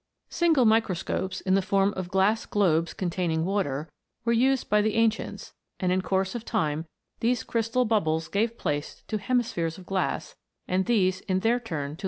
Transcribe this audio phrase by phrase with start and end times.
[0.29, 3.87] Single microscopes,* in the form of glass globes containing water,
[4.25, 6.87] were used by the ancients, and in course of time
[7.19, 10.35] these crystal bubbles gave place to hemispheres of glass,
[10.67, 11.99] and these in their turn to lenses.